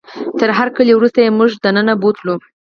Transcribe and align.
تر 0.39 0.49
هرکلي 0.59 0.93
وروسته 0.95 1.19
یې 1.25 1.35
موږ 1.37 1.51
دننه 1.63 1.93
بوتلو. 2.01 2.35